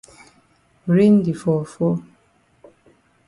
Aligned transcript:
Rain 0.93 1.15
di 1.25 1.33
fall 1.41 1.63
fall. 1.73 1.97